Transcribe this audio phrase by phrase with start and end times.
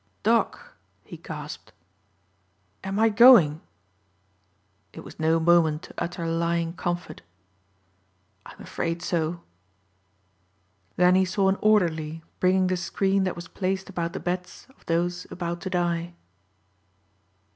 [0.23, 1.73] "Doc," he gasped,
[2.83, 3.61] "am I going?"
[4.93, 7.21] It was no moment to utter lying comfort.
[8.43, 9.43] "I'm afraid so."
[10.95, 14.83] Then he saw an orderly bringing the screen that was placed about the beds of
[14.87, 16.15] those about to die.